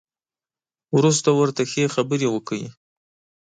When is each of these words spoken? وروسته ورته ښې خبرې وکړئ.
وروسته 0.97 1.29
ورته 1.39 1.61
ښې 1.71 1.85
خبرې 1.95 2.27
وکړئ. 2.31 2.63